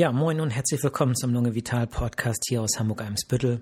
[0.00, 3.60] Ja, moin und herzlich willkommen zum Lunge Vital Podcast hier aus Hamburg-Eimsbüttel.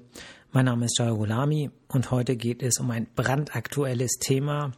[0.52, 4.70] Mein Name ist Jaya Gulami und heute geht es um ein brandaktuelles Thema.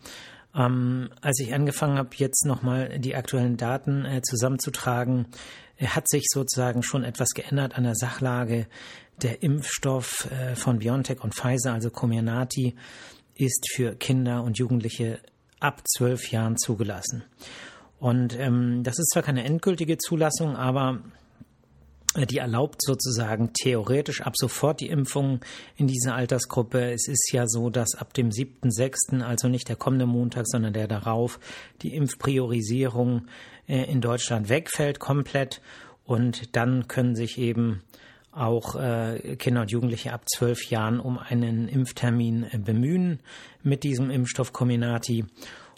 [0.55, 5.27] Ähm, als ich angefangen habe, jetzt nochmal die aktuellen Daten äh, zusammenzutragen,
[5.77, 8.67] äh, hat sich sozusagen schon etwas geändert an der Sachlage.
[9.21, 12.75] Der Impfstoff äh, von BioNTech und Pfizer, also Comirnaty,
[13.35, 15.21] ist für Kinder und Jugendliche
[15.59, 17.25] ab zwölf Jahren zugelassen.
[17.99, 21.01] Und ähm, das ist zwar keine endgültige Zulassung, aber
[22.17, 25.41] die erlaubt sozusagen theoretisch ab sofort die Impfung
[25.77, 26.91] in dieser Altersgruppe.
[26.91, 30.89] Es ist ja so, dass ab dem 7.6., also nicht der kommende Montag, sondern der
[30.89, 31.39] darauf,
[31.83, 33.27] die Impfpriorisierung
[33.69, 35.61] äh, in Deutschland wegfällt komplett.
[36.05, 37.83] Und dann können sich eben
[38.33, 43.21] auch äh, Kinder und Jugendliche ab zwölf Jahren um einen Impftermin äh, bemühen
[43.63, 45.27] mit diesem Impfstoff Comirnaty.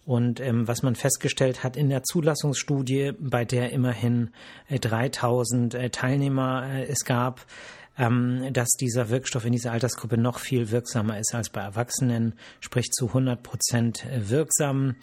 [0.04, 4.30] Und ähm, was man festgestellt hat in der Zulassungsstudie, bei der immerhin
[4.68, 7.46] äh, 3000 äh, Teilnehmer äh, es gab,
[7.98, 12.90] ähm, dass dieser Wirkstoff in dieser Altersgruppe noch viel wirksamer ist als bei Erwachsenen, sprich
[12.90, 14.96] zu 100 Prozent äh, wirksam.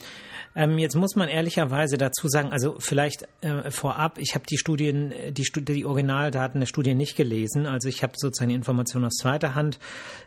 [0.55, 5.11] Ähm, jetzt muss man ehrlicherweise dazu sagen, also vielleicht äh, vorab, ich habe die Studien,
[5.11, 9.05] äh, die, Studi die Originaldaten der Studie nicht gelesen, also ich habe sozusagen die Informationen
[9.05, 9.79] aus zweiter Hand,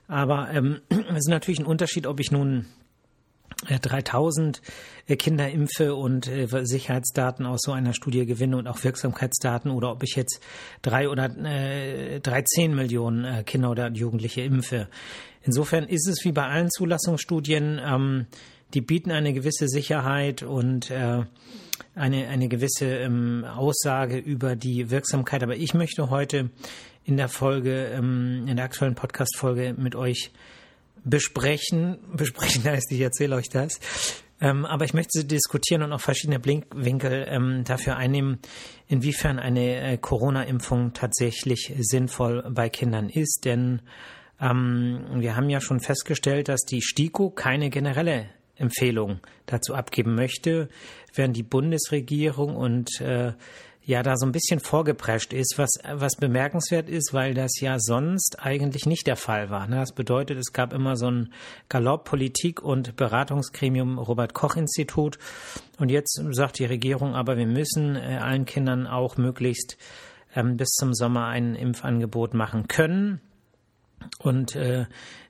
[0.06, 2.66] aber ähm, es ist natürlich ein Unterschied, ob ich nun
[3.68, 4.60] 3000
[5.06, 9.90] äh, Kinder impfe und äh, Sicherheitsdaten aus so einer Studie gewinne und auch Wirksamkeitsdaten oder
[9.90, 10.40] ob ich jetzt
[10.82, 14.88] drei oder äh, 13 Millionen äh, Kinder oder Jugendliche impfe.
[15.42, 18.26] Insofern ist es wie bei allen Zulassungsstudien, ähm,
[18.74, 21.24] die bieten eine gewisse Sicherheit und äh,
[21.94, 25.42] eine, eine gewisse ähm, Aussage über die Wirksamkeit.
[25.42, 26.50] Aber ich möchte heute
[27.04, 30.30] in der Folge, ähm, in der aktuellen Podcast-Folge mit euch
[31.04, 31.98] besprechen.
[32.14, 33.80] Besprechen heißt, ich erzähle euch das.
[34.40, 38.40] Ähm, aber ich möchte diskutieren und auch verschiedene Blinkwinkel ähm, dafür einnehmen,
[38.88, 43.44] inwiefern eine äh, Corona-Impfung tatsächlich sinnvoll bei Kindern ist.
[43.44, 43.82] Denn
[44.40, 50.68] ähm, wir haben ja schon festgestellt, dass die STIKO keine generelle Empfehlung dazu abgeben möchte,
[51.14, 53.32] während die Bundesregierung und äh,
[53.84, 58.38] ja da so ein bisschen vorgeprescht ist, was, was bemerkenswert ist, weil das ja sonst
[58.40, 59.66] eigentlich nicht der Fall war.
[59.66, 59.76] Ne?
[59.76, 61.32] Das bedeutet, es gab immer so ein
[61.68, 65.18] Galopp Politik und Beratungsgremium Robert Koch Institut
[65.78, 69.76] und jetzt sagt die Regierung, aber wir müssen äh, allen Kindern auch möglichst
[70.34, 73.20] ähm, bis zum Sommer ein Impfangebot machen können.
[74.18, 74.86] Und äh,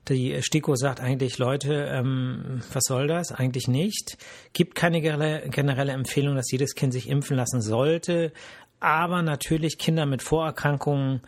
[0.09, 3.31] die STIKO sagt eigentlich, Leute, ähm, was soll das?
[3.31, 4.17] Eigentlich nicht.
[4.53, 8.33] Gibt keine generelle Empfehlung, dass jedes Kind sich impfen lassen sollte.
[8.79, 11.21] Aber natürlich Kinder mit Vorerkrankungen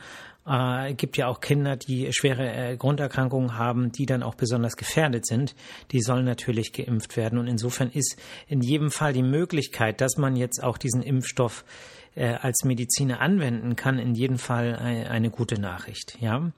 [0.45, 5.25] äh, gibt ja auch Kinder, die schwere äh, Grunderkrankungen haben, die dann auch besonders gefährdet
[5.25, 5.55] sind.
[5.91, 7.39] Die sollen natürlich geimpft werden.
[7.39, 8.17] Und insofern ist
[8.47, 11.65] in jedem Fall die Möglichkeit, dass man jetzt auch diesen Impfstoff
[12.15, 16.17] äh, als Mediziner anwenden kann, in jedem Fall eine, eine gute Nachricht.
[16.19, 16.51] Ja.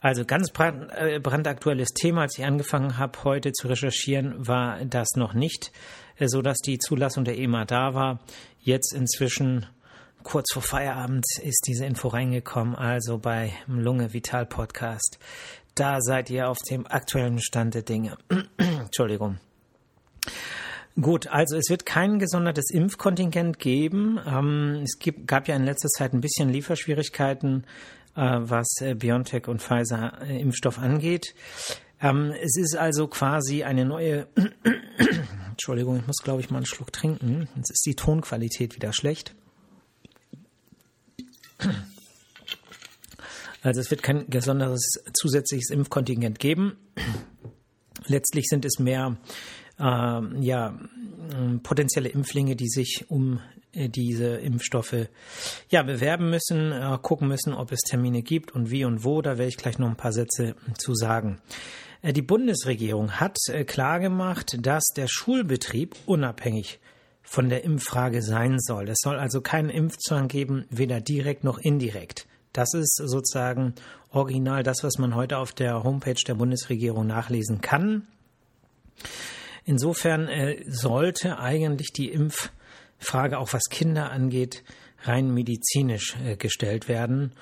[0.00, 5.16] Also ganz brand, äh, brandaktuelles Thema, als ich angefangen habe, heute zu recherchieren, war das
[5.16, 5.72] noch nicht,
[6.18, 8.20] äh, so dass die Zulassung der EMA da war.
[8.60, 9.66] Jetzt inzwischen
[10.22, 15.18] kurz vor Feierabend ist diese Info reingekommen, also bei Lunge Vital Podcast.
[15.74, 18.16] Da seid ihr auf dem aktuellen Stand der Dinge.
[18.58, 19.38] Entschuldigung.
[21.00, 24.18] Gut, also es wird kein gesondertes Impfkontingent geben.
[24.26, 27.64] Ähm, es gab ja in letzter Zeit ein bisschen Lieferschwierigkeiten
[28.20, 31.34] was äh, BioNTech und Pfizer äh, Impfstoff angeht.
[32.00, 34.26] Ähm, es ist also quasi eine neue,
[35.50, 37.48] Entschuldigung, ich muss glaube ich mal einen Schluck trinken.
[37.56, 39.34] Jetzt ist die Tonqualität wieder schlecht.
[43.62, 46.76] Also es wird kein besonderes zusätzliches Impfkontingent geben.
[48.06, 49.16] Letztlich sind es mehr
[49.78, 50.78] äh, ja,
[51.62, 55.08] potenzielle Impflinge, die sich um äh, diese Impfstoffe
[55.68, 59.22] ja bewerben müssen, äh, gucken müssen, ob es Termine gibt und wie und wo.
[59.22, 61.40] Da werde ich gleich noch ein paar Sätze zu sagen.
[62.02, 66.80] Äh, die Bundesregierung hat klargemacht, dass der Schulbetrieb unabhängig
[67.22, 68.88] von der Impffrage sein soll.
[68.88, 72.26] Es soll also keinen Impfzwang geben, weder direkt noch indirekt.
[72.54, 73.74] Das ist sozusagen
[74.10, 78.06] original das, was man heute auf der Homepage der Bundesregierung nachlesen kann.
[79.64, 82.50] Insofern äh, sollte eigentlich die Impf
[82.98, 84.64] Frage, auch was Kinder angeht,
[85.02, 87.32] rein medizinisch äh, gestellt werden.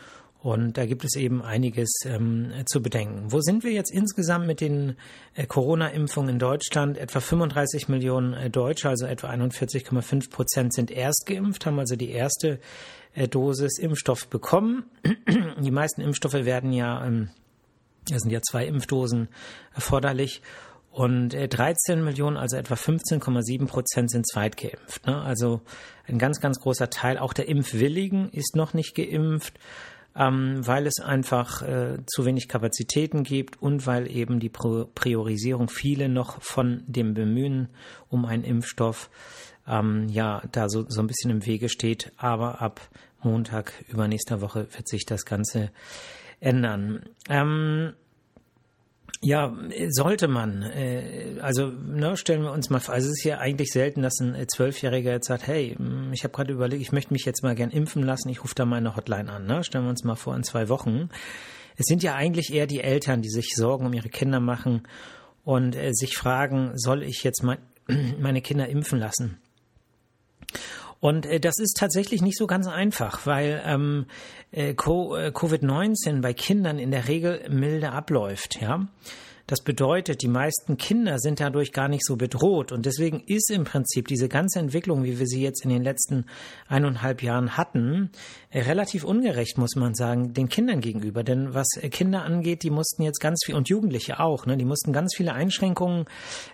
[0.47, 3.32] Und da gibt es eben einiges ähm, zu bedenken.
[3.32, 4.97] Wo sind wir jetzt insgesamt mit den
[5.35, 6.99] äh, Corona-Impfungen in Deutschland?
[6.99, 12.11] Etwa 35 Millionen äh, Deutsche, also etwa 41,5 Prozent sind erst geimpft, haben also die
[12.11, 12.61] erste
[13.14, 14.85] äh, Dosis Impfstoff bekommen.
[15.58, 17.31] die meisten Impfstoffe werden ja, ähm,
[18.08, 19.29] es sind ja zwei Impfdosen
[19.75, 20.43] erforderlich.
[20.96, 25.06] Und 13 Millionen, also etwa 15,7 Prozent sind zweitgeimpft.
[25.06, 25.20] Ne?
[25.20, 25.60] Also
[26.08, 27.19] ein ganz, ganz großer Teil.
[27.19, 29.52] Auch der Impfwilligen ist noch nicht geimpft
[30.19, 36.08] ähm, weil es einfach äh, zu wenig Kapazitäten gibt und weil eben die Priorisierung viele
[36.08, 37.69] noch von dem Bemühen
[38.08, 39.10] um einen Impfstoff
[39.69, 42.12] ähm, ja da so, so ein bisschen im Wege steht.
[42.16, 42.81] Aber ab
[43.22, 45.70] Montag übernächster Woche wird sich das Ganze
[46.40, 47.04] ändern.
[47.28, 47.93] Ähm,
[49.20, 49.56] ja,
[49.88, 50.62] sollte man.
[50.62, 54.20] Äh, also ne, stellen wir uns mal vor, also es ist ja eigentlich selten, dass
[54.20, 57.43] ein äh, Zwölfjähriger jetzt sagt, hey, hm, ich habe gerade überlegt, ich möchte mich jetzt
[57.43, 59.47] mal gern impfen lassen, ich rufe da meine Hotline an.
[59.47, 59.64] Ne?
[59.64, 61.08] Stellen wir uns mal vor, in zwei Wochen.
[61.76, 64.82] Es sind ja eigentlich eher die Eltern, die sich Sorgen um ihre Kinder machen
[65.44, 67.58] und äh, sich fragen, soll ich jetzt mein,
[68.20, 69.38] meine Kinder impfen lassen?
[71.00, 74.06] Und äh, das ist tatsächlich nicht so ganz einfach, weil ähm,
[74.52, 78.87] äh, äh Covid-19 bei Kindern in der Regel milde abläuft, ja.
[79.46, 82.72] Das bedeutet, die meisten Kinder sind dadurch gar nicht so bedroht.
[82.72, 86.26] Und deswegen ist im Prinzip diese ganze Entwicklung, wie wir sie jetzt in den letzten
[86.66, 88.10] eineinhalb Jahren hatten,
[88.50, 91.22] äh, relativ ungerecht, muss man sagen, den Kindern gegenüber.
[91.22, 94.64] Denn was äh, Kinder angeht, die mussten jetzt ganz viel, und Jugendliche auch, ne, die
[94.64, 96.06] mussten ganz viele Einschränkungen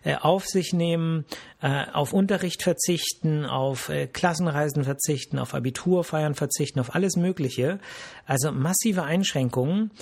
[0.05, 1.25] äh, auf sich nehmen,
[1.63, 7.79] äh, auf Unterricht verzichten, auf äh, Klassenreisen verzichten, auf Abiturfeiern verzichten, auf alles Mögliche.
[8.27, 9.93] Also massive Einschränkungen.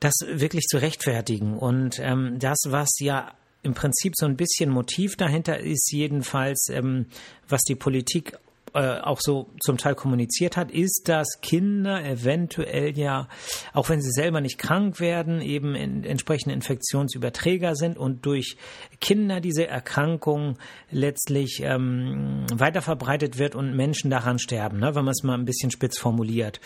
[0.00, 1.56] das wirklich zu rechtfertigen.
[1.56, 3.32] Und ähm, das, was ja
[3.62, 7.06] im Prinzip so ein bisschen Motiv dahinter ist jedenfalls, ähm,
[7.48, 8.38] was die Politik
[8.74, 13.28] äh, auch so zum Teil kommuniziert hat, ist, dass Kinder eventuell ja,
[13.74, 18.56] auch wenn sie selber nicht krank werden, eben in, entsprechende Infektionsüberträger sind und durch
[19.00, 20.56] Kinder diese Erkrankung
[20.90, 25.44] letztlich ähm, weiter verbreitet wird und Menschen daran sterben, ne, wenn man es mal ein
[25.44, 26.58] bisschen spitz formuliert.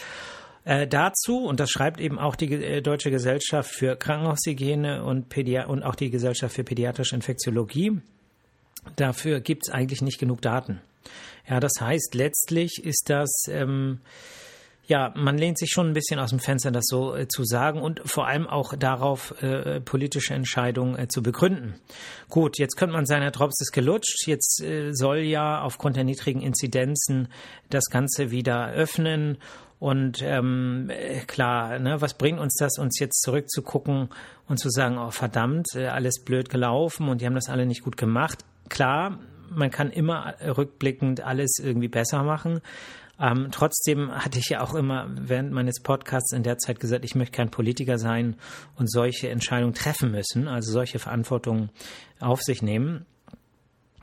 [0.67, 5.61] Äh, dazu, und das schreibt eben auch die äh, Deutsche Gesellschaft für Krankenhaushygiene und, Pädi
[5.61, 8.01] und auch die Gesellschaft für Pädiatrische Infektiologie,
[8.97, 10.81] dafür gibt es eigentlich nicht genug Daten.
[11.49, 14.01] Ja, das heißt, letztlich ist das, ähm,
[14.89, 17.81] ja, man lehnt sich schon ein bisschen aus dem Fenster, das so äh, zu sagen
[17.81, 21.77] und vor allem auch darauf, äh, politische Entscheidungen äh, zu begründen.
[22.29, 24.27] Gut, jetzt könnte man sagen, Herr Drops ist gelutscht.
[24.27, 27.29] Jetzt äh, soll ja aufgrund der niedrigen Inzidenzen
[27.71, 29.39] das Ganze wieder öffnen
[29.79, 30.91] und ähm,
[31.27, 34.09] klar, ne, was bringt uns das, uns jetzt zurückzugucken
[34.49, 37.83] und zu sagen, oh verdammt, äh, alles blöd gelaufen und die haben das alle nicht
[37.83, 38.45] gut gemacht.
[38.69, 39.19] Klar,
[39.51, 42.61] man kann immer rückblickend alles irgendwie besser machen.
[43.19, 47.15] Ähm, trotzdem hatte ich ja auch immer während meines Podcasts in der Zeit gesagt, ich
[47.15, 48.37] möchte kein Politiker sein
[48.77, 51.71] und solche Entscheidungen treffen müssen, also solche Verantwortung
[52.21, 53.07] auf sich nehmen.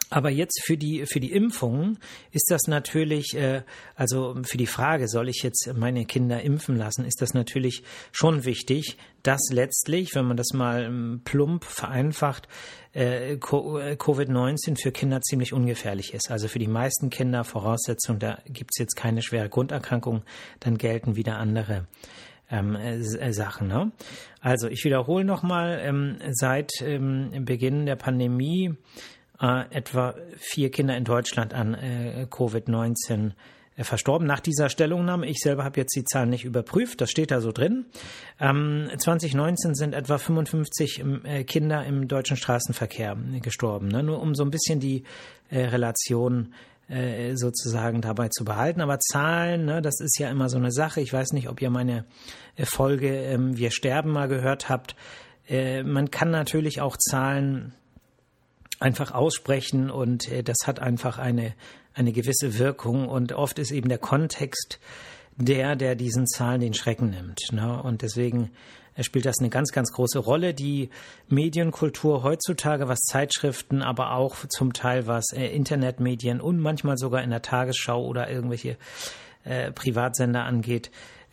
[0.10, 1.98] Aber jetzt für die, für die Impfung
[2.32, 3.64] ist das natürlich, äh,
[3.96, 8.46] also für die Frage, soll ich jetzt meine Kinder impfen lassen, ist das natürlich schon
[8.46, 12.48] wichtig, dass letztlich, wenn man das mal ähm, plump vereinfacht,
[12.94, 16.30] äh, äh Covid-19 für Kinder ziemlich ungefährlich ist.
[16.30, 20.24] Also für die meisten Kinder Voraussetzung, da gibt es jetzt keine schwere Grunderkrankung,
[20.60, 21.88] dann gelten wieder andere
[22.52, 23.68] ähm, äh, Sachen.
[23.68, 23.92] Ne?
[24.42, 28.76] Also ich wiederhole nochmal, ähm, seit ähm, Beginn der Pandemie
[29.44, 33.32] äh, etwa vier Kinder in Deutschland an äh, Covid-19
[33.76, 35.28] äh, verstorben nach dieser Stellungnahme.
[35.28, 37.86] Ich selber habe jetzt die Zahlen nicht überprüft, das steht da so drin.
[38.40, 43.90] Ähm, 2019 sind etwa 55 ähm, äh, Kinder im deutschen Straßenverkehr gestorben.
[43.90, 44.02] Ne?
[44.02, 45.04] Nur um so ein bisschen die
[45.50, 46.54] äh, Relation
[46.88, 48.80] äh, sozusagen dabei zu behalten.
[48.80, 51.02] Aber Zahlen, ne, das ist ja immer so eine Sache.
[51.02, 52.06] Ich weiß nicht, ob ihr meine
[52.56, 54.96] äh, Folge ähm, Wir sterben mal gehört habt.
[55.50, 57.74] Äh, man kann natürlich auch Zahlen
[58.84, 61.54] einfach aussprechen und äh, das hat einfach eine,
[61.94, 64.80] eine gewisse Wirkung und oft ist eben der Kontext
[65.38, 67.40] der, der diesen Zahlen den Schrecken nimmt.
[67.52, 67.82] Ne?
[67.82, 68.52] Und deswegen
[68.96, 70.54] äh, spielt das eine ganz, ganz große Rolle.
[70.54, 70.90] Die
[71.30, 77.30] Medienkultur heutzutage, was Zeitschriften, aber auch zum Teil was äh, Internetmedien und manchmal sogar in
[77.30, 78.78] der Tagesschau oder irgendwelche
[79.46, 80.92] äh, Privatsender angeht,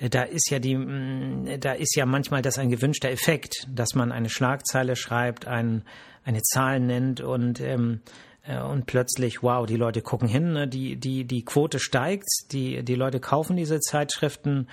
[0.09, 4.12] da ist ja die, mm, da ist ja manchmal das ein gewünschter Effekt, dass man
[4.12, 5.83] eine Schlagzeile schreibt, ein,
[6.25, 8.00] eine Zahl nennt und ähm,
[8.43, 10.69] äh, und plötzlich, wow, die Leute gucken hin, ne?
[10.69, 14.69] die, die, die Quote steigt, die, die Leute kaufen diese Zeitschriften,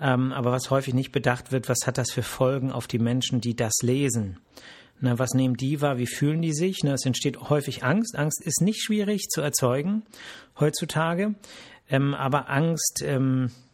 [0.00, 3.40] ähm, aber was häufig nicht bedacht wird, was hat das für Folgen auf die Menschen,
[3.40, 4.38] die das lesen?
[5.00, 5.98] Na, was nehmen die wahr?
[5.98, 6.80] Wie fühlen die sich?
[6.82, 8.16] Na, es entsteht häufig Angst.
[8.16, 10.02] Angst ist nicht schwierig zu erzeugen
[10.58, 11.34] heutzutage,
[11.88, 13.67] ähm, aber Angst ähm, äh,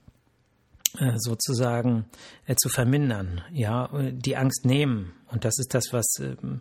[1.16, 2.04] sozusagen
[2.46, 5.12] äh, zu vermindern, ja, die Angst nehmen.
[5.30, 6.60] Und das ist das, was ähm,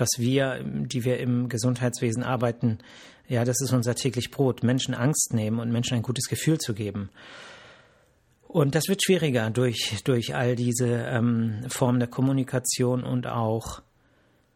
[0.00, 2.78] was wir, die wir im Gesundheitswesen arbeiten,
[3.28, 6.74] ja, das ist unser täglich Brot, Menschen Angst nehmen und Menschen ein gutes Gefühl zu
[6.74, 7.10] geben.
[8.46, 13.82] Und das wird schwieriger durch, durch all diese ähm, Formen der Kommunikation und auch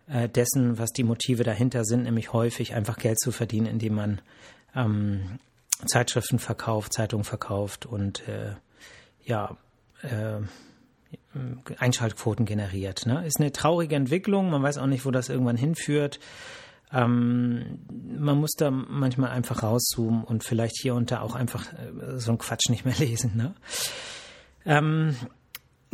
[0.09, 4.21] äh, dessen, was die Motive dahinter sind, nämlich häufig einfach Geld zu verdienen, indem man
[4.75, 5.39] ähm,
[5.87, 8.55] Zeitschriften verkauft, Zeitungen verkauft und äh,
[9.25, 9.57] ja,
[10.03, 10.41] äh,
[11.79, 13.07] Einschaltquoten generiert.
[13.07, 13.27] Ne?
[13.27, 16.21] Ist eine traurige Entwicklung, man weiß auch nicht, wo das irgendwann hinführt.
[16.93, 17.79] Ähm,
[18.19, 22.33] man muss da manchmal einfach rauszoomen und vielleicht hier und da auch einfach äh, so
[22.33, 23.37] einen Quatsch nicht mehr lesen.
[23.37, 23.55] Ne?
[24.67, 25.17] Ähm,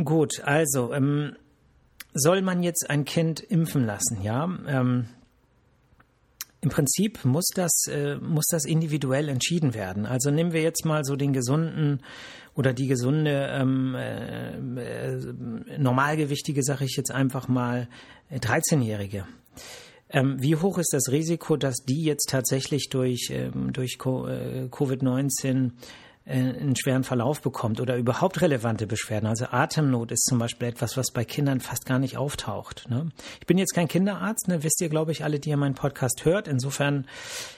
[0.02, 1.36] gut, also ähm,
[2.14, 4.22] soll man jetzt ein Kind impfen lassen?
[4.22, 5.06] Ja, ähm,
[6.60, 10.06] im Prinzip muss das, äh, muss das individuell entschieden werden.
[10.06, 12.00] Also nehmen wir jetzt mal so den gesunden
[12.54, 17.88] oder die gesunde, ähm, äh, äh, normalgewichtige, sage ich jetzt einfach mal,
[18.32, 19.18] 13-Jährige.
[19.18, 19.22] Äh,
[20.10, 25.66] ähm, wie hoch ist das Risiko, dass die jetzt tatsächlich durch, ähm, durch äh, Covid-19
[25.66, 25.70] äh,
[26.28, 29.26] einen schweren Verlauf bekommt oder überhaupt relevante Beschwerden.
[29.26, 32.88] Also Atemnot ist zum Beispiel etwas, was bei Kindern fast gar nicht auftaucht.
[32.90, 33.08] Ne?
[33.40, 34.62] Ich bin jetzt kein Kinderarzt, ne?
[34.62, 36.46] wisst ihr, glaube ich, alle, die ihr meinen Podcast hört.
[36.46, 37.06] Insofern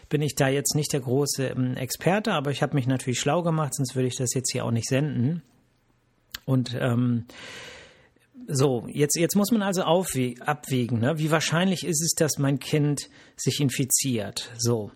[0.08, 3.42] bin ich da jetzt nicht der große ähm, Experte, aber ich habe mich natürlich schlau
[3.42, 5.42] gemacht, sonst würde ich das jetzt hier auch nicht senden.
[6.44, 7.26] Und ähm,
[8.46, 11.18] so, jetzt, jetzt muss man also abwägen, ne?
[11.18, 14.50] wie wahrscheinlich ist es, dass mein Kind sich infiziert.
[14.58, 14.92] So,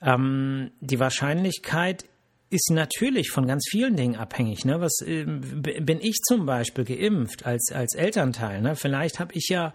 [0.00, 2.04] ähm, die Wahrscheinlichkeit
[2.52, 4.64] ist natürlich von ganz vielen Dingen abhängig.
[4.64, 4.80] Ne?
[4.80, 8.60] Was äh, bin ich zum Beispiel geimpft als als Elternteil?
[8.60, 8.76] Ne?
[8.76, 9.72] Vielleicht habe ich ja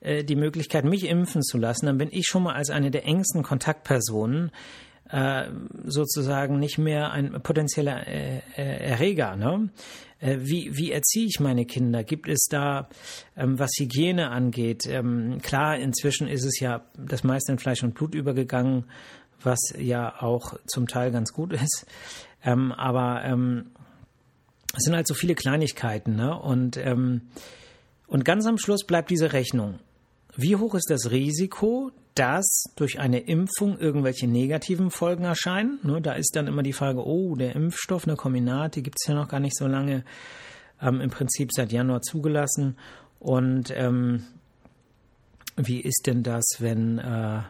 [0.00, 1.86] äh, die Möglichkeit, mich impfen zu lassen.
[1.86, 4.50] Dann bin ich schon mal als eine der engsten Kontaktpersonen
[5.10, 5.46] äh,
[5.84, 9.36] sozusagen nicht mehr ein potenzieller äh, äh, Erreger.
[9.36, 9.70] Ne?
[10.20, 12.04] Äh, wie, wie erziehe ich meine Kinder?
[12.04, 12.88] Gibt es da,
[13.36, 14.86] ähm, was Hygiene angeht?
[14.86, 18.84] Ähm, klar, inzwischen ist es ja das meiste in Fleisch und Blut übergegangen
[19.42, 21.86] was ja auch zum Teil ganz gut ist.
[22.42, 23.70] Ähm, aber ähm,
[24.76, 26.38] es sind halt so viele Kleinigkeiten, ne?
[26.38, 27.22] Und, ähm,
[28.06, 29.80] und ganz am Schluss bleibt diese Rechnung.
[30.36, 35.78] Wie hoch ist das Risiko, dass durch eine Impfung irgendwelche negativen Folgen erscheinen?
[35.82, 39.08] Ne, da ist dann immer die Frage, oh, der Impfstoff, eine Kombinat, die gibt es
[39.08, 40.04] ja noch gar nicht so lange,
[40.80, 42.76] ähm, im Prinzip seit Januar zugelassen.
[43.18, 44.24] Und ähm,
[45.56, 47.42] wie ist denn das, wenn äh,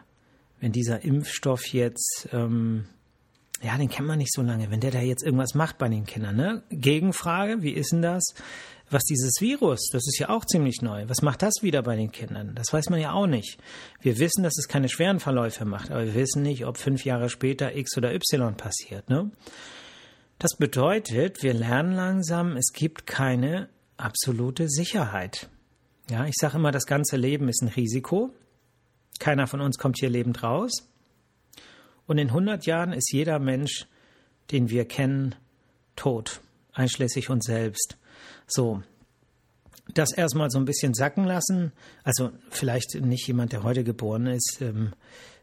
[0.61, 2.85] wenn dieser Impfstoff jetzt, ähm,
[3.61, 6.05] ja, den kennt man nicht so lange, wenn der da jetzt irgendwas macht bei den
[6.05, 6.63] Kindern, ne?
[6.69, 8.23] Gegenfrage, wie ist denn das?
[8.89, 11.05] Was dieses Virus, das ist ja auch ziemlich neu.
[11.07, 12.55] Was macht das wieder bei den Kindern?
[12.55, 13.57] Das weiß man ja auch nicht.
[14.01, 17.29] Wir wissen, dass es keine schweren Verläufe macht, aber wir wissen nicht, ob fünf Jahre
[17.29, 19.31] später X oder Y passiert, ne?
[20.39, 25.49] Das bedeutet, wir lernen langsam, es gibt keine absolute Sicherheit.
[26.09, 28.31] Ja, ich sage immer, das ganze Leben ist ein Risiko.
[29.19, 30.87] Keiner von uns kommt hier lebend raus.
[32.07, 33.87] Und in 100 Jahren ist jeder Mensch,
[34.51, 35.35] den wir kennen,
[35.95, 36.41] tot,
[36.73, 37.97] einschließlich uns selbst.
[38.47, 38.81] So,
[39.93, 41.71] das erstmal so ein bisschen sacken lassen.
[42.03, 44.59] Also vielleicht nicht jemand, der heute geboren ist.
[44.61, 44.93] Ähm,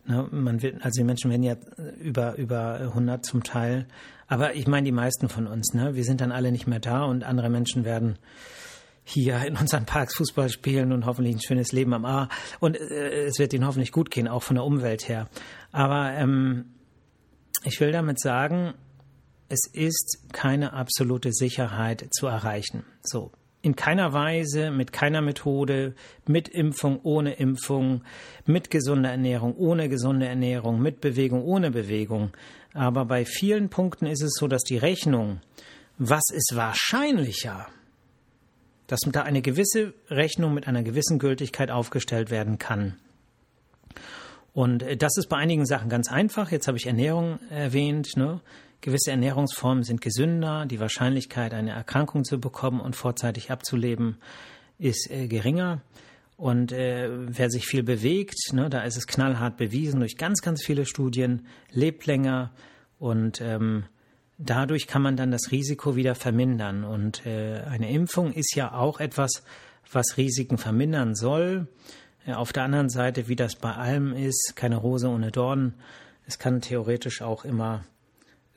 [0.09, 0.27] Ne?
[0.31, 1.57] Man will, also die Menschen werden ja
[2.01, 3.87] über, über 100 zum Teil.
[4.27, 5.75] Aber ich meine die meisten von uns.
[5.75, 5.95] Ne?
[5.95, 8.19] Wir sind dann alle nicht mehr da und andere Menschen werden
[9.09, 12.29] hier in unseren Parks Fußball spielen und hoffentlich ein schönes Leben am A.
[12.61, 15.29] Und äh, es wird ihnen hoffentlich gut gehen, auch von der Umwelt her.
[15.73, 16.67] Aber ähm,
[17.65, 18.75] ich will damit sagen,
[19.49, 22.85] es ist keine absolute Sicherheit zu erreichen.
[23.03, 23.33] So.
[23.61, 25.95] In keiner Weise, mit keiner Methode,
[26.27, 28.05] mit Impfung, ohne Impfung,
[28.47, 32.31] mit gesunder Ernährung, ohne gesunde Ernährung, mit Bewegung, ohne Bewegung.
[32.73, 35.41] Aber bei vielen Punkten ist es so, dass die Rechnung,
[35.99, 37.67] was ist wahrscheinlicher,
[38.89, 42.97] dass da eine gewisse Rechnung mit einer gewissen Gültigkeit aufgestellt werden kann.
[44.53, 46.51] Und äh, das ist bei einigen Sachen ganz einfach.
[46.51, 48.17] Jetzt habe ich Ernährung erwähnt.
[48.17, 48.41] Ne?
[48.81, 50.67] Gewisse Ernährungsformen sind gesünder.
[50.67, 54.17] Die Wahrscheinlichkeit, eine Erkrankung zu bekommen und vorzeitig abzuleben,
[54.79, 55.83] ist äh, geringer.
[56.37, 60.65] Und äh, wer sich viel bewegt, ne, da ist es knallhart bewiesen durch ganz, ganz
[60.65, 62.53] viele Studien, lebt länger
[63.01, 63.87] und ähm,
[64.39, 66.85] dadurch kann man dann das Risiko wieder vermindern.
[66.85, 69.43] Und äh, eine Impfung ist ja auch etwas,
[69.93, 71.67] was Risiken vermindern soll.
[72.27, 75.75] Äh, auf der anderen Seite, wie das bei allem ist, keine Rose ohne Dornen.
[76.27, 77.85] Es kann theoretisch auch immer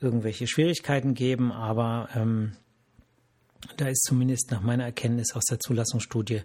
[0.00, 2.52] irgendwelche Schwierigkeiten geben, aber ähm,
[3.76, 6.42] da ist zumindest nach meiner Erkenntnis aus der Zulassungsstudie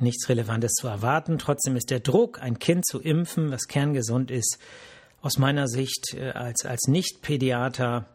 [0.00, 1.38] nichts Relevantes zu erwarten.
[1.38, 4.58] Trotzdem ist der Druck, ein Kind zu impfen, was kerngesund ist,
[5.22, 8.06] aus meiner Sicht äh, als, als Nicht-Pädiater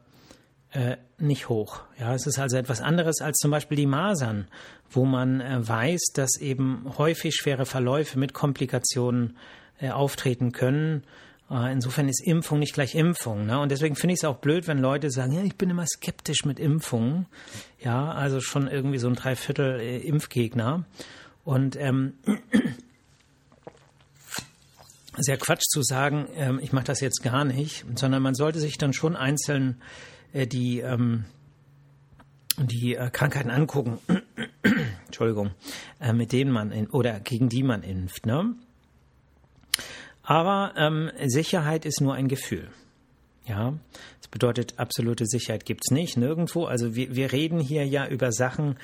[0.72, 1.82] äh, nicht hoch.
[2.00, 4.48] Ja, es ist also etwas anderes als zum Beispiel die Masern,
[4.90, 9.38] wo man äh, weiß, dass eben häufig schwere Verläufe mit Komplikationen
[9.80, 11.04] äh, auftreten können.
[11.50, 13.46] Äh, insofern ist Impfung nicht gleich Impfung.
[13.46, 13.60] Ne?
[13.60, 16.46] Und deswegen finde ich es auch blöd, wenn Leute sagen, ja, ich bin immer skeptisch
[16.46, 17.26] mit Impfungen.
[17.80, 20.86] Ja, also schon irgendwie so ein Dreiviertel äh, Impfgegner.
[21.44, 22.14] Und ähm,
[25.18, 28.78] sehr Quatsch zu sagen, ähm, ich mache das jetzt gar nicht, sondern man sollte sich
[28.78, 29.82] dann schon einzeln
[30.34, 31.26] die, ähm,
[32.58, 34.00] die äh, Krankheiten angucken,
[35.06, 35.52] Entschuldigung,
[36.00, 38.26] äh, mit denen man in, oder gegen die man impft.
[38.26, 38.56] Ne?
[40.24, 42.70] Aber ähm, Sicherheit ist nur ein Gefühl.
[43.46, 43.74] Ja,
[44.20, 46.66] das bedeutet, absolute Sicherheit gibt es nicht, nirgendwo.
[46.66, 48.78] Also wir, wir reden hier ja über Sachen,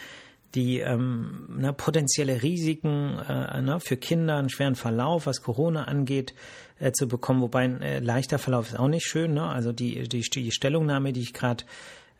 [0.55, 6.33] die ähm, ne, potenzielle Risiken äh, ne, für Kinder, einen schweren Verlauf, was Corona angeht,
[6.79, 7.41] äh, zu bekommen.
[7.41, 9.33] Wobei ein äh, leichter Verlauf ist auch nicht schön.
[9.33, 9.43] Ne?
[9.43, 11.65] Also die, die, die Stellungnahme, die ich gerade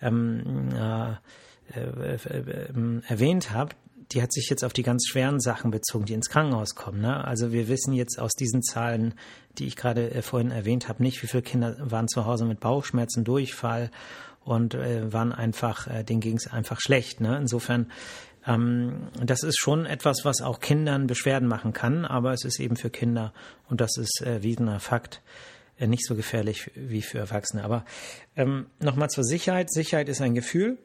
[0.02, 1.14] ähm, äh,
[1.74, 3.76] äh, ähm, erwähnt habe,
[4.12, 7.02] die hat sich jetzt auf die ganz schweren Sachen bezogen, die ins Krankenhaus kommen.
[7.02, 7.26] Ne?
[7.26, 9.16] Also wir wissen jetzt aus diesen Zahlen,
[9.58, 12.60] die ich gerade äh, vorhin erwähnt habe, nicht, wie viele Kinder waren zu Hause mit
[12.60, 13.92] Bauchschmerzen, Durchfall
[14.48, 17.20] und äh, waren einfach, äh, denen ging es einfach schlecht.
[17.22, 17.38] Ne?
[17.38, 17.92] Insofern,
[18.46, 22.78] ähm, das ist schon etwas, was auch Kindern Beschwerden machen kann, aber es ist eben
[22.78, 23.34] für Kinder
[23.70, 25.22] und das ist äh, wiesener Fakt
[25.78, 27.64] äh, nicht so gefährlich wie für Erwachsene.
[27.64, 27.86] Aber
[28.36, 29.72] ähm, nochmal zur Sicherheit.
[29.72, 30.78] Sicherheit ist ein Gefühl.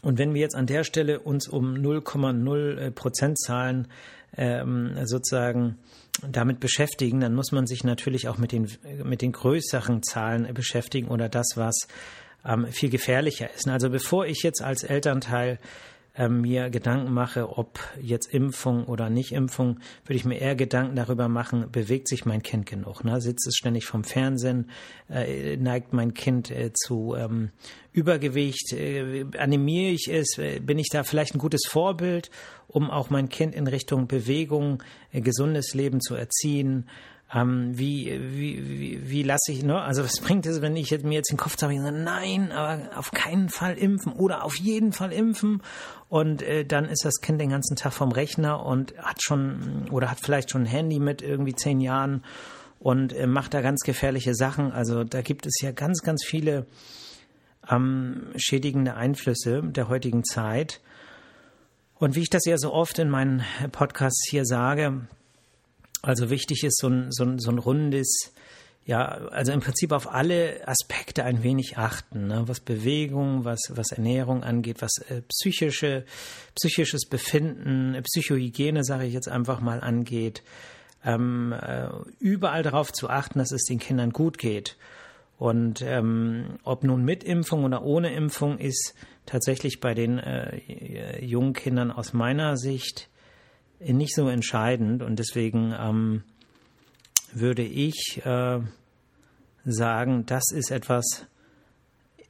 [0.00, 3.88] Und wenn wir jetzt an der Stelle uns um 0,0 äh, Prozentzahlen
[4.36, 5.78] ähm, sozusagen
[6.28, 8.70] damit beschäftigen, dann muss man sich natürlich auch mit den,
[9.02, 11.88] mit den größeren Zahlen beschäftigen oder das, was
[12.44, 13.68] ähm, viel gefährlicher ist.
[13.68, 15.58] Also bevor ich jetzt als Elternteil
[16.28, 21.28] mir Gedanken mache, ob jetzt Impfung oder nicht Impfung, würde ich mir eher Gedanken darüber
[21.28, 23.02] machen, bewegt sich mein Kind genug?
[23.02, 23.20] Ne?
[23.20, 24.70] Sitzt es ständig vom Fernsehen?
[25.08, 27.50] Äh, neigt mein Kind äh, zu ähm,
[27.92, 28.74] Übergewicht?
[28.74, 30.36] Äh, animiere ich es?
[30.36, 32.30] Äh, bin ich da vielleicht ein gutes Vorbild,
[32.68, 36.88] um auch mein Kind in Richtung Bewegung, äh, gesundes Leben zu erziehen?
[37.34, 39.80] Ähm, wie, wie, wie, wie lasse ich, ne?
[39.80, 42.52] Also was bringt es, wenn ich jetzt, mir jetzt den Kopf zeige und sage, nein,
[42.52, 45.62] aber auf keinen Fall impfen oder auf jeden Fall impfen.
[46.10, 50.10] Und äh, dann ist das Kind den ganzen Tag vom Rechner und hat schon oder
[50.10, 52.22] hat vielleicht schon ein Handy mit irgendwie zehn Jahren
[52.78, 54.70] und äh, macht da ganz gefährliche Sachen.
[54.70, 56.66] Also da gibt es ja ganz, ganz viele
[57.70, 60.82] ähm, schädigende Einflüsse der heutigen Zeit.
[61.94, 65.06] Und wie ich das ja so oft in meinen Podcasts hier sage,
[66.02, 68.32] also wichtig ist so ein, so ein, so ein rundes,
[68.84, 72.42] ja, also im Prinzip auf alle Aspekte ein wenig achten, ne?
[72.46, 76.04] was Bewegung, was, was Ernährung angeht, was äh, psychische,
[76.56, 80.42] psychisches Befinden, äh, Psychohygiene, sage ich jetzt einfach mal, angeht.
[81.04, 81.88] Ähm, äh,
[82.18, 84.76] überall darauf zu achten, dass es den Kindern gut geht.
[85.38, 88.94] Und ähm, ob nun mit Impfung oder ohne Impfung ist
[89.26, 93.08] tatsächlich bei den äh, jungen Kindern aus meiner Sicht
[93.86, 96.22] nicht so entscheidend und deswegen ähm,
[97.32, 98.60] würde ich äh,
[99.64, 101.26] sagen, das ist etwas,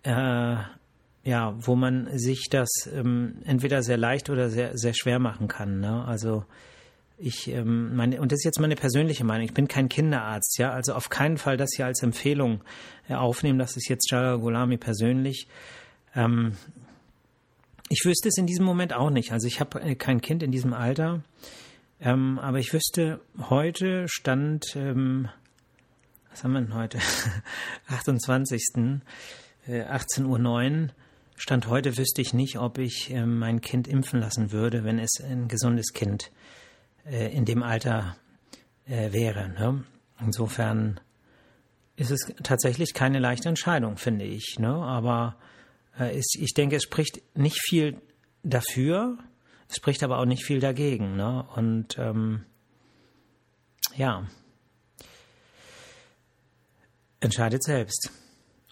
[0.03, 0.57] äh,
[1.25, 5.81] ja, wo man sich das ähm, entweder sehr leicht oder sehr, sehr schwer machen kann.
[5.81, 6.05] Ne?
[6.05, 6.45] Also
[7.19, 10.73] ich ähm, meine, und das ist jetzt meine persönliche Meinung, ich bin kein Kinderarzt, ja,
[10.73, 12.63] also auf keinen Fall das hier als Empfehlung
[13.09, 15.47] äh, aufnehmen, das ist jetzt Jalal Gulami persönlich.
[16.15, 16.57] Ähm,
[17.93, 19.33] ich wüsste es in diesem Moment auch nicht.
[19.33, 21.23] Also ich habe äh, kein Kind in diesem Alter,
[22.01, 25.29] ähm, aber ich wüsste, heute stand, ähm,
[26.31, 26.99] was haben wir denn heute?
[27.89, 28.63] 28.
[29.67, 30.25] Äh, 18.09
[30.85, 30.89] Uhr.
[31.37, 35.21] Stand heute wüsste ich nicht, ob ich äh, mein Kind impfen lassen würde, wenn es
[35.23, 36.33] ein gesundes Kind
[37.05, 38.17] äh, in dem Alter
[38.87, 39.51] äh, wäre.
[39.51, 39.85] Ne?
[40.19, 40.99] Insofern
[41.97, 44.59] ist es tatsächlich keine leichte Entscheidung, finde ich.
[44.59, 44.73] Ne?
[44.73, 45.37] Aber
[45.99, 48.01] ich denke, es spricht nicht viel
[48.43, 49.19] dafür,
[49.69, 51.17] es spricht aber auch nicht viel dagegen.
[51.17, 51.45] Ne?
[51.55, 52.45] Und ähm,
[53.97, 54.27] ja,
[57.21, 58.11] entscheidet selbst.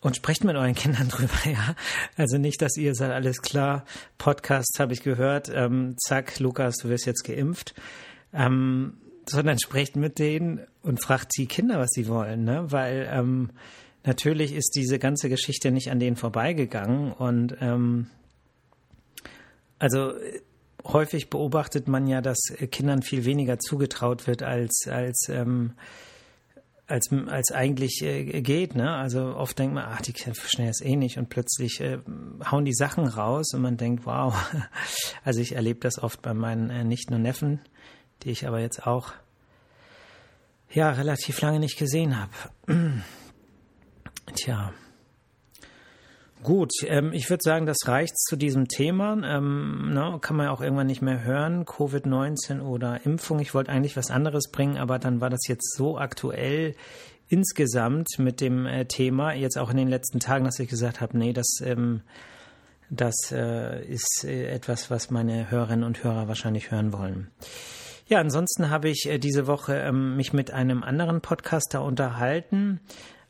[0.02, 1.74] Und sprecht mit euren Kindern drüber, ja.
[2.16, 3.85] Also nicht, dass ihr seid alles klar.
[4.18, 5.50] Podcast habe ich gehört.
[5.54, 7.74] Ähm, zack, Lukas, du wirst jetzt geimpft.
[8.33, 8.94] Ähm,
[9.26, 12.64] sondern sprecht mit denen und fragt die Kinder, was sie wollen, ne?
[12.70, 13.50] Weil ähm,
[14.04, 18.06] natürlich ist diese ganze Geschichte nicht an denen vorbeigegangen und ähm,
[19.78, 20.12] also
[20.84, 22.38] häufig beobachtet man ja, dass
[22.70, 25.72] Kindern viel weniger zugetraut wird als als ähm,
[26.90, 28.74] als, als eigentlich äh, geht.
[28.74, 28.90] Ne?
[28.90, 31.98] Also oft denkt man, ach, die schnell ist eh nicht und plötzlich äh,
[32.50, 34.34] hauen die Sachen raus und man denkt, wow.
[35.24, 37.60] Also ich erlebe das oft bei meinen äh, Nichten und Neffen,
[38.22, 39.12] die ich aber jetzt auch
[40.72, 42.32] ja relativ lange nicht gesehen habe.
[44.42, 44.72] Tja.
[46.42, 49.12] Gut, ähm, ich würde sagen, das reicht zu diesem Thema.
[49.22, 53.40] Ähm, ne, kann man ja auch irgendwann nicht mehr hören, Covid-19 oder Impfung.
[53.40, 56.74] Ich wollte eigentlich was anderes bringen, aber dann war das jetzt so aktuell
[57.29, 61.18] insgesamt mit dem äh, Thema, jetzt auch in den letzten Tagen, dass ich gesagt habe,
[61.18, 62.00] nee, das, ähm,
[62.88, 67.31] das äh, ist äh, etwas, was meine Hörerinnen und Hörer wahrscheinlich hören wollen.
[68.07, 72.81] Ja, ansonsten habe ich äh, diese Woche ähm, mich mit einem anderen Podcaster unterhalten.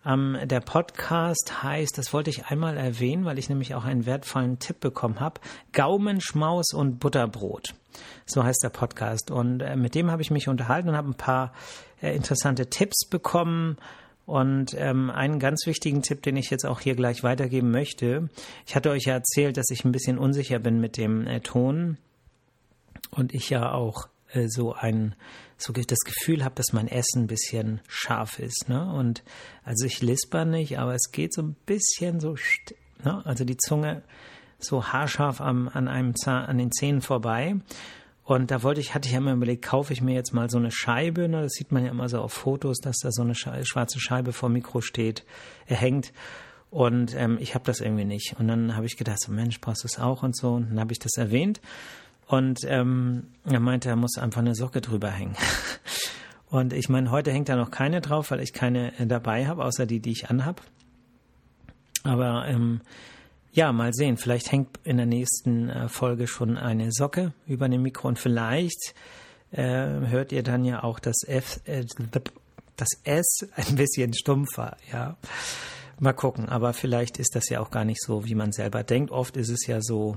[0.05, 4.59] Ähm, der Podcast heißt, das wollte ich einmal erwähnen, weil ich nämlich auch einen wertvollen
[4.59, 5.41] Tipp bekommen habe,
[5.73, 7.75] Gaumenschmaus und Butterbrot.
[8.25, 9.31] So heißt der Podcast.
[9.31, 11.53] Und äh, mit dem habe ich mich unterhalten und habe ein paar
[12.01, 13.77] äh, interessante Tipps bekommen.
[14.27, 18.29] Und ähm, einen ganz wichtigen Tipp, den ich jetzt auch hier gleich weitergeben möchte.
[18.65, 21.97] Ich hatte euch ja erzählt, dass ich ein bisschen unsicher bin mit dem äh, Ton
[23.11, 25.14] und ich ja auch äh, so ein
[25.62, 28.69] so das Gefühl habe, dass mein Essen ein bisschen scharf ist.
[28.69, 28.90] Ne?
[28.93, 29.23] Und
[29.62, 32.35] also ich lisper nicht, aber es geht so ein bisschen so,
[33.05, 33.25] ne?
[33.27, 34.03] also die Zunge
[34.59, 37.57] so haarscharf am, an einem Zahn, an den Zähnen vorbei.
[38.25, 40.59] Und da wollte ich, hatte ich ja immer überlegt, kaufe ich mir jetzt mal so
[40.59, 41.43] eine Scheibe, ne?
[41.43, 44.49] das sieht man ja immer so auf Fotos, dass da so eine schwarze Scheibe vor
[44.49, 45.25] dem Mikro steht,
[45.66, 46.12] er hängt.
[46.71, 48.37] Und ähm, ich habe das irgendwie nicht.
[48.38, 50.53] Und dann habe ich gedacht, so Mensch, brauchst du es auch und so.
[50.53, 51.61] Und dann habe ich das erwähnt.
[52.31, 55.35] Und ähm, er meinte, er muss einfach eine Socke drüber hängen.
[56.47, 59.64] Und ich meine, heute hängt da noch keine drauf, weil ich keine äh, dabei habe,
[59.64, 60.62] außer die, die ich anhab.
[62.05, 62.83] Aber ähm,
[63.51, 64.16] ja, mal sehen.
[64.16, 68.95] Vielleicht hängt in der nächsten äh, Folge schon eine Socke über dem Mikro und vielleicht
[69.51, 71.85] äh, hört ihr dann ja auch das F, äh,
[72.77, 74.77] das S ein bisschen stumpfer.
[74.93, 75.16] Ja,
[75.99, 76.49] mal gucken.
[76.49, 79.11] Aber vielleicht ist das ja auch gar nicht so, wie man selber denkt.
[79.11, 80.16] Oft ist es ja so,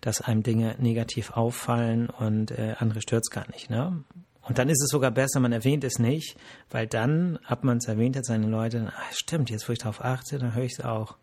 [0.00, 3.70] dass einem Dinge negativ auffallen und äh, andere es gar nicht.
[3.70, 4.02] Ne?
[4.42, 6.36] Und dann ist es sogar besser, man erwähnt es nicht,
[6.70, 10.02] weil dann, ab man es erwähnt hat, seine Leute, ach, stimmt, jetzt wo ich darauf
[10.02, 11.16] achte, dann höre ich es auch.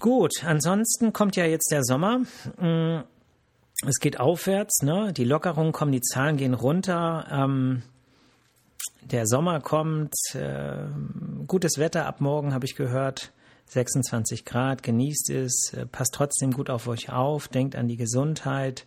[0.00, 2.20] Gut, ansonsten kommt ja jetzt der Sommer.
[2.58, 3.02] Mm,
[3.86, 5.12] es geht aufwärts, ne?
[5.12, 7.26] Die Lockerungen kommen, die Zahlen gehen runter.
[7.30, 7.82] Ähm,
[9.02, 10.86] der Sommer kommt, äh,
[11.46, 13.32] gutes Wetter ab morgen, habe ich gehört.
[13.66, 18.84] 26 Grad, genießt es, äh, passt trotzdem gut auf euch auf, denkt an die Gesundheit,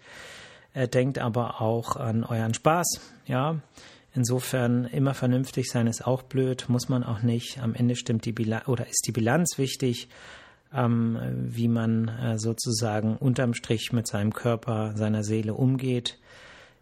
[0.73, 3.61] äh, denkt aber auch an euren Spaß, ja.
[4.13, 7.59] Insofern immer vernünftig sein ist auch blöd, muss man auch nicht.
[7.61, 10.07] Am Ende stimmt die Bilanz oder ist die Bilanz wichtig,
[10.73, 16.17] ähm, wie man äh, sozusagen unterm Strich mit seinem Körper, seiner Seele umgeht.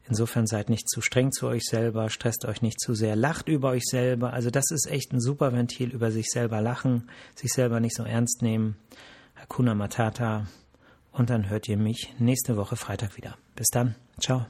[0.07, 3.69] Insofern seid nicht zu streng zu euch selber, stresst euch nicht zu sehr, lacht über
[3.69, 4.33] euch selber.
[4.33, 8.03] Also das ist echt ein super Ventil, über sich selber lachen, sich selber nicht so
[8.03, 8.75] ernst nehmen.
[9.35, 10.47] Hakuna Matata.
[11.11, 13.37] Und dann hört ihr mich nächste Woche Freitag wieder.
[13.55, 13.95] Bis dann.
[14.19, 14.45] Ciao.